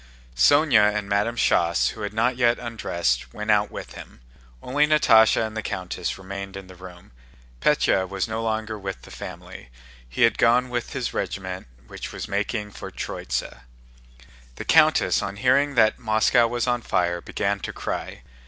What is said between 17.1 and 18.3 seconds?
began to cry.